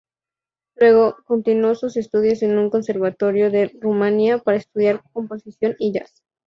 [0.77, 6.23] Luego, continuó sus estudios en un conservatorio de Rumanía para estudiar composición y jazz.